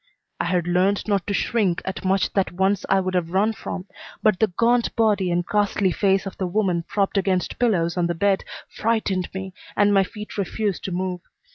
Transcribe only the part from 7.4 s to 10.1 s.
pillows on the bed frightened me, and my